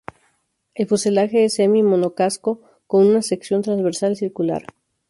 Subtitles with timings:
[0.73, 4.63] El fuselaje es semi-monocasco con una sección transversal circular.